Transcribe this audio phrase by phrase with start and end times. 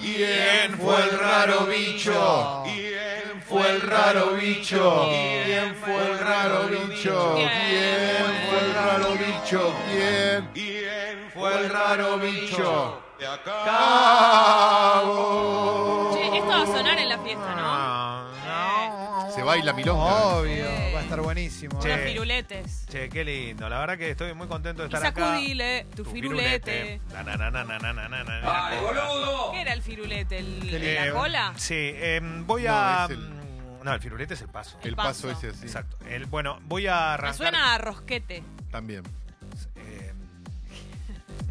[0.00, 2.62] ¿Quién fue el raro bicho?
[2.64, 5.06] ¿Quién fue el raro bicho?
[5.44, 7.34] ¿Quién fue el raro bicho?
[7.34, 9.74] ¿Quién fue el raro bicho?
[9.90, 10.50] ¿Quién?
[10.54, 13.02] ¿Quién fue el raro bicho?
[13.18, 13.56] De acabo.
[16.14, 17.62] Che, esto va a sonar en la fiesta, ¿no?
[17.64, 19.30] Ah, no.
[19.34, 20.04] Se baila milonga.
[20.36, 20.68] Obvio,
[21.08, 21.80] estar buenísimo.
[21.84, 22.44] Eh.
[22.88, 23.68] Che, qué lindo.
[23.68, 25.90] La verdad que estoy muy contento de estar y sacudile acá.
[25.96, 27.00] tu, tu firulete.
[28.44, 29.52] ¡Ay, boludo!
[29.52, 30.38] ¿Qué era el firulete?
[30.38, 31.52] ¿El, ¿La cola?
[31.56, 33.08] Sí, eh, voy no, a...
[33.10, 33.38] Em,
[33.82, 34.78] no, el firulete es el paso.
[34.82, 35.28] El, paso.
[35.28, 35.64] paso, ese.
[35.64, 35.96] Exacto.
[36.06, 37.32] El, bueno, voy a arrancar...
[37.32, 38.42] Me suena a rosquete.
[38.70, 39.02] También.
[39.76, 40.16] Em,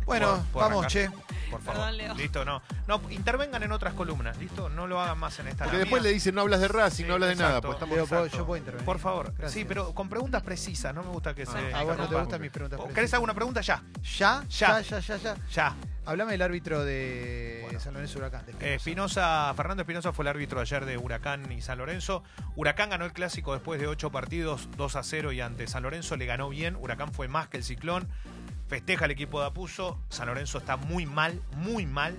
[0.05, 1.09] bueno, vamos, che.
[1.51, 1.81] Por favor.
[1.81, 2.13] Perdón, Leo.
[2.15, 2.61] Listo, no.
[2.87, 4.69] No, intervengan en otras columnas, ¿listo?
[4.69, 5.65] No lo hagan más en esta.
[5.65, 6.09] Porque después mía.
[6.09, 7.47] le dicen no hablas de Racing, Sí, no hablas de nada.
[7.57, 7.67] exacto.
[7.67, 8.37] Pues estamos Leo, ¿puedo- Exacto.
[8.37, 8.85] yo puedo intervenir.
[8.85, 9.25] Por favor.
[9.37, 9.51] Gracias.
[9.53, 10.93] Sí, pero con preguntas precisas.
[10.93, 11.51] No me gusta que se.
[11.51, 12.19] Ah, bueno, ¿te interrumpa.
[12.21, 12.79] gustan mis preguntas?
[12.93, 13.61] ¿Querés alguna pregunta?
[13.61, 13.83] Ya.
[14.17, 14.43] ¿Ya?
[14.49, 14.79] Ya.
[14.79, 15.35] Ya, ya, ya, ya.
[15.51, 15.75] Ya.
[16.05, 17.79] Hablame del árbitro de Bueno.
[17.81, 18.43] San Lorenzo Huracán.
[18.61, 18.75] Eh.
[18.75, 22.23] Espinosa, Fernando Espinosa fue el árbitro ayer de Huracán y San Lorenzo.
[22.55, 26.15] Huracán ganó el clásico después de ocho partidos, 2 a 0 y ante San Lorenzo
[26.15, 26.77] le ganó bien.
[26.77, 28.07] Huracán fue más que el ciclón.
[28.67, 29.99] Festeja el equipo de Apuso.
[30.09, 32.17] San Lorenzo está muy mal, muy mal.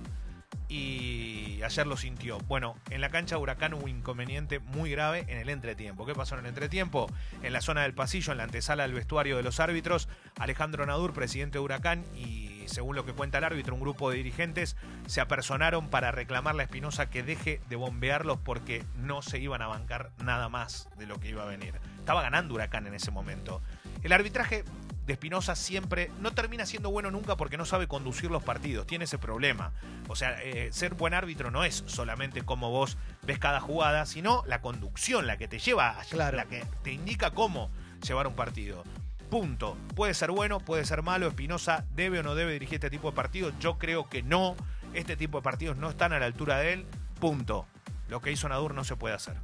[0.67, 2.37] Y ayer lo sintió.
[2.41, 6.05] Bueno, en la cancha de Huracán hubo un inconveniente muy grave en el entretiempo.
[6.05, 7.07] ¿Qué pasó en el entretiempo?
[7.41, 11.13] En la zona del pasillo, en la antesala del vestuario de los árbitros, Alejandro Nadur,
[11.13, 14.75] presidente de Huracán, y según lo que cuenta el árbitro, un grupo de dirigentes
[15.07, 19.67] se apersonaron para reclamarle a Espinosa que deje de bombearlos porque no se iban a
[19.67, 21.73] bancar nada más de lo que iba a venir.
[21.97, 23.61] Estaba ganando Huracán en ese momento.
[24.03, 24.63] El arbitraje
[25.09, 29.05] de Espinosa siempre no termina siendo bueno nunca porque no sabe conducir los partidos, tiene
[29.05, 29.71] ese problema.
[30.07, 34.43] O sea, eh, ser buen árbitro no es solamente como vos ves cada jugada, sino
[34.45, 36.37] la conducción, la que te lleva, a- Claro.
[36.37, 37.71] la que te indica cómo
[38.07, 38.83] llevar un partido.
[39.31, 39.77] Punto.
[39.95, 41.27] Puede ser bueno, puede ser malo.
[41.27, 43.53] Espinosa debe o no debe dirigir este tipo de partidos.
[43.59, 44.55] Yo creo que no.
[44.93, 46.85] Este tipo de partidos no están a la altura de él.
[47.19, 47.65] Punto.
[48.07, 49.35] Lo que hizo Nadur no se puede hacer.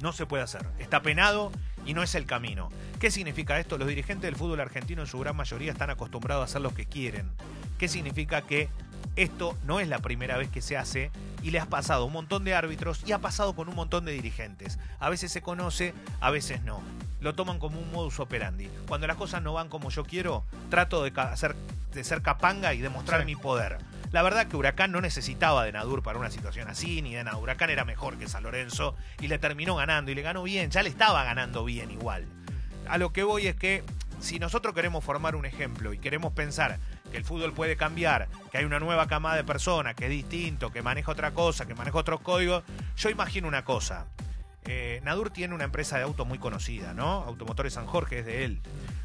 [0.00, 0.66] No se puede hacer.
[0.78, 1.50] Está penado
[1.84, 2.70] y no es el camino.
[2.98, 3.78] ¿Qué significa esto?
[3.78, 6.86] Los dirigentes del fútbol argentino en su gran mayoría están acostumbrados a hacer lo que
[6.86, 7.30] quieren.
[7.78, 8.68] ¿Qué significa que
[9.16, 11.10] esto no es la primera vez que se hace
[11.42, 14.04] y le has pasado a un montón de árbitros y ha pasado con un montón
[14.04, 14.78] de dirigentes?
[15.00, 16.80] A veces se conoce, a veces no.
[17.20, 18.68] Lo toman como un modus operandi.
[18.88, 21.54] Cuando las cosas no van como yo quiero, trato de, hacer,
[21.92, 23.26] de ser capanga y demostrar Sí.
[23.26, 23.78] mi poder.
[24.14, 27.36] La verdad que Huracán no necesitaba de Nadur para una situación así, ni de nada.
[27.36, 30.84] Huracán era mejor que San Lorenzo y le terminó ganando y le ganó bien, ya
[30.84, 32.24] le estaba ganando bien igual.
[32.88, 33.82] A lo que voy es que
[34.20, 36.78] si nosotros queremos formar un ejemplo y queremos pensar
[37.10, 40.70] que el fútbol puede cambiar, que hay una nueva camada de personas, que es distinto,
[40.70, 42.62] que maneja otra cosa, que maneja otros códigos,
[42.96, 44.06] yo imagino una cosa.
[44.66, 47.22] Eh, Nadur tiene una empresa de autos muy conocida, ¿no?
[47.24, 48.60] Automotores San Jorge es de él.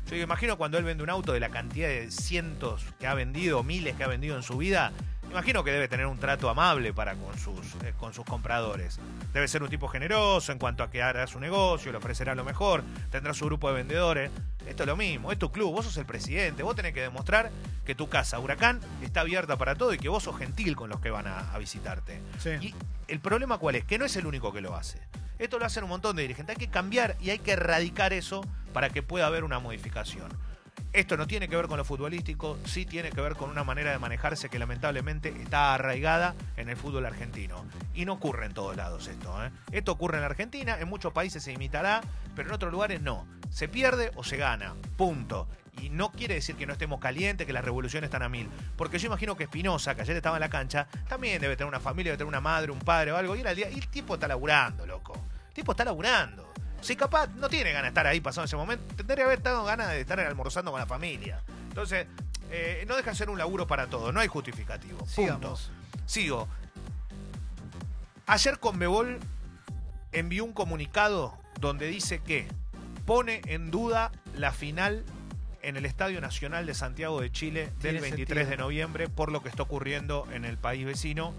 [0.09, 3.61] Yo imagino cuando él vende un auto de la cantidad de cientos que ha vendido,
[3.63, 4.91] miles que ha vendido en su vida,
[5.29, 8.99] imagino que debe tener un trato amable para con sus, eh, con sus compradores.
[9.33, 12.43] Debe ser un tipo generoso en cuanto a que hará su negocio, le ofrecerá lo
[12.43, 14.31] mejor, tendrá su grupo de vendedores.
[14.65, 17.51] Esto es lo mismo, es tu club, vos sos el presidente, vos tenés que demostrar
[17.85, 20.99] que tu casa, Huracán, está abierta para todo y que vos sos gentil con los
[20.99, 22.21] que van a, a visitarte.
[22.39, 22.51] Sí.
[22.61, 22.75] Y
[23.07, 24.99] el problema cuál es, que no es el único que lo hace.
[25.39, 26.55] Esto lo hacen un montón de dirigentes.
[26.55, 28.41] Hay que cambiar y hay que erradicar eso
[28.73, 30.29] para que pueda haber una modificación.
[30.91, 33.91] Esto no tiene que ver con lo futbolístico, sí tiene que ver con una manera
[33.91, 37.63] de manejarse que lamentablemente está arraigada en el fútbol argentino.
[37.93, 39.45] Y no ocurre en todos lados esto.
[39.45, 39.51] ¿eh?
[39.71, 42.01] Esto ocurre en la Argentina, en muchos países se imitará,
[42.35, 43.27] pero en otros lugares no.
[43.51, 44.73] Se pierde o se gana.
[44.97, 45.47] Punto.
[45.79, 48.49] Y no quiere decir que no estemos calientes, que las revoluciones están a mil.
[48.75, 51.79] Porque yo imagino que Espinosa, que ayer estaba en la cancha, también debe tener una
[51.79, 53.35] familia, debe tener una madre, un padre o algo.
[53.35, 55.28] Y, el, día, y el tipo está laburando, loco.
[55.59, 56.53] Tipo está laburando.
[56.79, 59.65] Si capaz no tiene ganas de estar ahí pasando ese momento, tendría que haber estado
[59.65, 61.41] ganas de estar almorzando con la familia.
[61.67, 62.07] Entonces,
[62.49, 65.05] eh, no deja de ser un laburo para todo, no hay justificativo.
[65.13, 65.59] Punto.
[66.05, 66.47] Sigo.
[68.25, 69.19] Ayer Conmebol
[70.13, 72.47] envió un comunicado donde dice que
[73.05, 75.03] pone en duda la final
[75.61, 79.43] en el Estadio Nacional de Santiago de Chile del Tiene 23 de noviembre por lo
[79.43, 81.33] que está ocurriendo en el país vecino.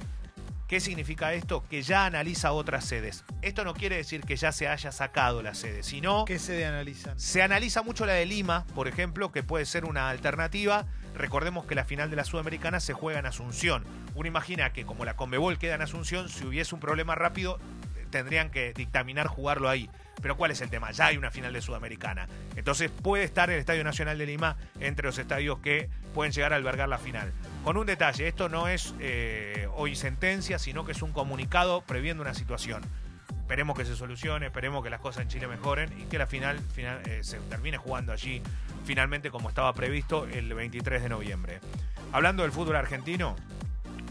[0.70, 1.64] ¿Qué significa esto?
[1.68, 3.24] Que ya analiza otras sedes.
[3.42, 7.18] Esto no quiere decir que ya se haya sacado la sede, sino ¿Qué se analizan?
[7.18, 10.86] se analiza mucho la de Lima, por ejemplo, que puede ser una alternativa.
[11.16, 13.82] Recordemos que la final de la Sudamericana se juega en Asunción.
[14.14, 17.58] Uno imagina que como la Conmebol queda en Asunción, si hubiese un problema rápido,
[17.96, 19.90] eh, tendrían que dictaminar jugarlo ahí.
[20.22, 20.92] Pero ¿cuál es el tema?
[20.92, 22.28] Ya hay una final de Sudamericana.
[22.54, 26.56] Entonces puede estar el Estadio Nacional de Lima entre los estadios que pueden llegar a
[26.56, 27.32] albergar la final.
[27.64, 32.22] Con un detalle, esto no es eh, hoy sentencia, sino que es un comunicado previendo
[32.22, 32.82] una situación.
[33.42, 36.58] Esperemos que se solucione, esperemos que las cosas en Chile mejoren y que la final,
[36.76, 38.42] eh, se termine jugando allí
[38.84, 41.60] finalmente como estaba previsto el 23 de noviembre.
[42.12, 43.36] Hablando del fútbol argentino,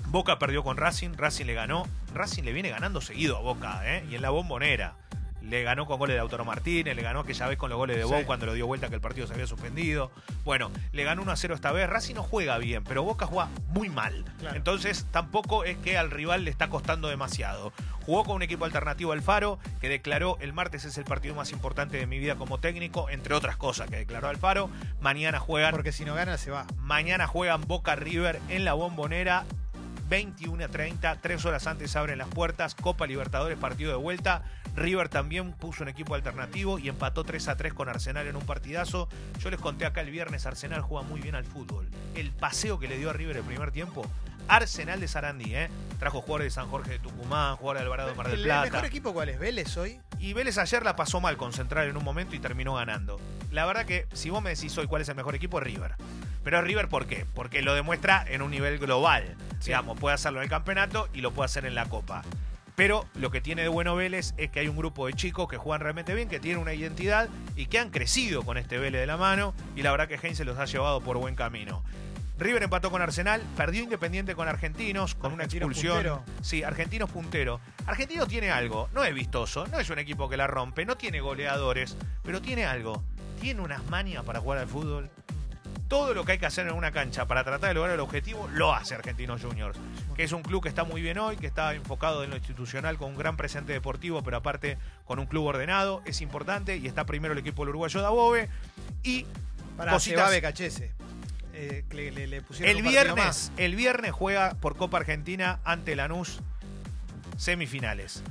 [0.07, 1.87] Boca perdió con Racing, Racing le ganó.
[2.13, 4.05] Racing le viene ganando seguido a Boca, ¿eh?
[4.09, 4.95] Y en la bombonera.
[5.41, 8.03] Le ganó con goles de Autoro Martínez, le ganó aquella vez con los goles de
[8.03, 8.25] Sí.
[8.25, 10.11] Cuando lo dio vuelta que el partido se había suspendido.
[10.43, 11.89] Bueno, le ganó 1 a 0 esta vez.
[11.89, 14.25] Racing no juega bien, pero Boca juega muy mal.
[14.39, 14.55] Claro.
[14.55, 17.71] Entonces tampoco es que al rival le está costando demasiado.
[18.05, 21.97] Jugó con un equipo alternativo Alfaro, que declaró el martes es el partido más importante
[21.97, 24.69] de mi vida como técnico, entre otras cosas que declaró Alfaro.
[24.99, 26.65] Mañana juegan Porque si no gana, se va.
[26.77, 29.45] Mañana juegan Boca River en la bombonera.
[30.09, 32.73] 21 a 30, tres horas antes abren las puertas.
[32.73, 34.43] Copa Libertadores, partido de vuelta.
[34.75, 38.45] River también puso un equipo alternativo y empató 3 a 3 con Arsenal en un
[38.45, 39.07] partidazo.
[39.39, 41.87] Yo les conté acá el viernes, Arsenal juega muy bien al fútbol.
[42.15, 44.05] El paseo que le dio a River el primer tiempo.
[44.47, 45.69] Arsenal de Sarandí, ¿eh?
[45.99, 48.63] Trajo jugadores de San Jorge de Tucumán, jugadores de Alvarado de Mar del ¿El Plata.
[48.71, 49.37] mejor equipo cuál es?
[49.39, 49.99] ¿Vélez hoy?
[50.17, 53.19] Y Vélez ayer la pasó mal con Central en un momento y terminó ganando.
[53.51, 55.95] La verdad que si vos me decís hoy cuál es el mejor equipo, es River.
[56.49, 57.27] Pero River ¿por qué?
[57.35, 59.35] Porque lo demuestra en un nivel global.
[59.63, 62.23] Digamos, puede hacerlo en el campeonato y lo puede hacer en la Copa.
[62.75, 65.57] Pero lo que tiene de bueno Vélez es que hay un grupo de chicos que
[65.57, 69.05] juegan realmente bien, que tienen una identidad y que han crecido con este Vélez de
[69.05, 69.53] la mano.
[69.75, 71.83] Y la verdad que Heinz se los ha llevado por buen camino.
[72.39, 75.93] River empató con Arsenal, perdió Independiente con Argentinos, con una expulsión.
[75.93, 76.23] puntero.
[76.41, 77.61] Sí, Argentinos puntero.
[77.85, 81.21] Argentinos tiene algo, no es vistoso, no es un equipo que la rompe, no tiene
[81.21, 83.03] goleadores, pero tiene algo.
[83.39, 85.11] Tiene unas manias para jugar al fútbol.
[85.89, 88.47] Todo lo que hay que hacer en una cancha para tratar de lograr el objetivo
[88.53, 89.77] lo hace Argentinos Juniors,
[90.15, 92.97] que es un club que está muy bien hoy, que está enfocado en lo institucional
[92.99, 97.05] con un gran presente deportivo, pero aparte con un club ordenado, es importante y está
[97.07, 98.49] primero el equipo del uruguayo Dabove
[99.03, 99.25] y
[99.77, 100.29] Para Cositas.
[100.29, 100.91] Becachese.
[101.55, 103.51] Eh, le, le- le pusieron el viernes, más.
[103.57, 106.39] el viernes juega por Copa Argentina ante Lanús
[107.37, 108.23] semifinales.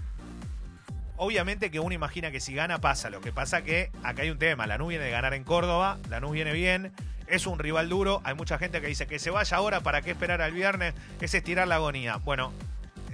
[1.16, 4.38] Obviamente que uno imagina que si gana pasa, lo que pasa que acá hay un
[4.38, 6.92] tema, Lanús viene de ganar en Córdoba, Lanús viene bien,
[7.30, 10.10] es un rival duro, hay mucha gente que dice que se vaya ahora, ¿para qué
[10.12, 10.94] esperar al viernes?
[11.20, 12.16] Es estirar la agonía.
[12.16, 12.52] Bueno,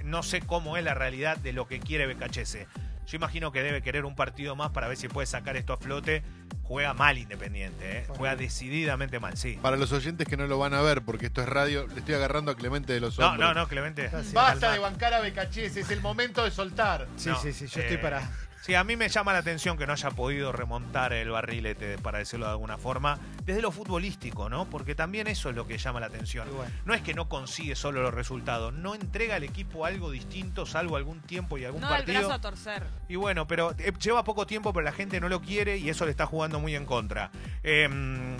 [0.03, 2.67] no sé cómo es la realidad de lo que quiere Becachese.
[3.07, 5.77] Yo imagino que debe querer un partido más para ver si puede sacar esto a
[5.77, 6.23] flote.
[6.63, 8.05] Juega mal Independiente, ¿eh?
[8.07, 9.59] juega decididamente mal, sí.
[9.61, 12.15] Para los oyentes que no lo van a ver, porque esto es radio, le estoy
[12.15, 13.47] agarrando a Clemente de los No, hombros.
[13.53, 14.05] no, no, Clemente.
[14.05, 14.33] Está así.
[14.33, 17.05] Basta de bancar a Becachese, es el momento de soltar.
[17.17, 18.27] Sí, No, sí, sí, yo eh, estoy para.
[18.61, 22.17] Sí, a mí me llama la atención que no haya podido remontar el barrilete, para
[22.17, 24.65] decirlo de alguna forma, desde lo futbolístico, ¿no?
[24.65, 26.47] Porque también eso es lo que llama la atención.
[26.55, 26.71] Bueno.
[26.85, 30.95] No es que no consigue solo los resultados, no entrega al equipo algo distinto, salvo
[30.97, 32.19] algún tiempo y algún No el partido.
[32.19, 32.83] brazo a torcer.
[33.07, 36.05] Y bueno, pero eh, lleva poco tiempo, pero la gente no lo quiere y eso
[36.05, 37.31] le está jugando muy en contra.
[37.63, 37.87] Eh,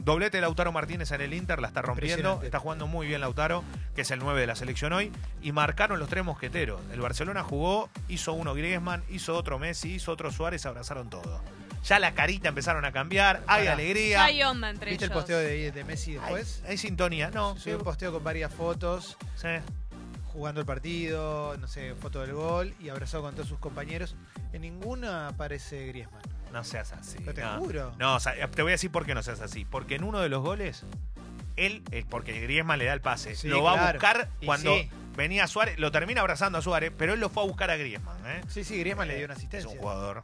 [0.04, 2.42] doblete de Lautaro Martínez en el Inter, la está rompiendo.
[2.44, 3.64] Está jugando muy bien Lautaro,
[3.96, 5.12] que es el 9 de la selección hoy.
[5.42, 6.82] Y marcaron los tres mosqueteros.
[6.92, 11.42] El Barcelona jugó, hizo uno Griezmann, hizo otro Messi, hizo otro Suárez, abrazaron todo.
[11.86, 13.74] Ya la carita empezaron a cambiar, hay Pará.
[13.74, 14.18] alegría.
[14.18, 16.64] Ya hay onda entre ¿Viste el posteo de, de Messi después?
[16.68, 17.56] hay sintonía, no.
[17.58, 19.48] Subió un posteo con varias fotos, sí.
[20.34, 24.16] jugando el partido, no sé, foto del gol y abrazado con todos sus compañeros.
[24.52, 26.22] En ninguna aparece Griezmann.
[26.52, 27.18] No seas así.
[27.20, 27.58] Pero te no.
[27.60, 27.94] juro.
[28.00, 29.66] No, o sea, te voy a decir por qué no seas así.
[29.66, 30.84] Porque en uno de los goles,
[31.56, 33.94] él, eh, porque Griezmann le da el pase, Sí, lo va a claro.
[34.00, 34.90] buscar Y cuando sí.
[35.16, 38.18] venía Suárez, lo termina abrazando a Suárez, pero él lo fue a buscar a Griezmann.
[38.26, 38.42] ¿eh?
[38.48, 39.70] Sí, sí, Griezmann le dio una Es asistencia.
[39.70, 40.24] un jugador.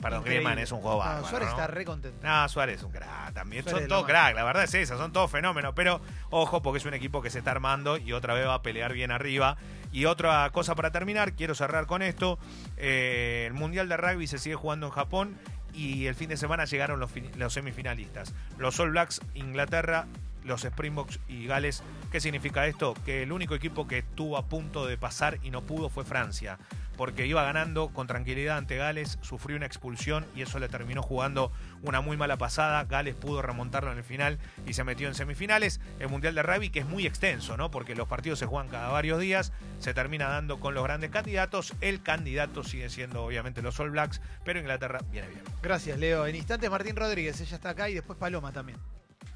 [0.00, 0.24] Perdón.
[0.24, 1.54] Griezmann es un No, bárbaro, Suárez ¿no?
[1.54, 2.26] está re contento.
[2.26, 3.62] No, Suárez es un crack también.
[3.62, 5.72] Suárez son todos crack, la verdad es esa, son todos fenómenos.
[5.74, 6.00] Pero
[6.30, 8.92] ojo, porque es un equipo que se está armando y otra vez va a pelear
[8.92, 9.56] bien arriba.
[9.92, 12.38] Y otra cosa para terminar, quiero cerrar con esto.
[12.76, 15.36] Eh, el Mundial de Rugby se sigue jugando en Japón
[15.74, 18.34] y el fin de semana llegaron los semifinalistas.
[18.58, 20.06] Los All Blacks, Inglaterra,
[20.44, 21.82] los Springboks y Gales.
[22.10, 22.94] ¿Qué significa esto?
[23.04, 26.58] Que el único equipo que estuvo a punto de pasar y no pudo fue Francia.
[27.00, 31.50] Porque iba ganando con tranquilidad ante Gales, sufrió una expulsión y eso le terminó jugando
[31.80, 32.84] una muy mala pasada.
[32.84, 35.80] Gales pudo remontarlo en el final y se metió en semifinales.
[35.98, 37.70] El Mundial de Rugby, que es muy extenso, ¿no?
[37.70, 41.72] Porque los partidos se juegan cada varios días, se termina dando con los grandes candidatos.
[41.80, 45.42] El candidato sigue siendo obviamente los All Blacks, pero Inglaterra viene bien.
[45.62, 46.26] Gracias, Leo.
[46.26, 48.78] En instantes, Martín Rodríguez, ella está acá y después Paloma también.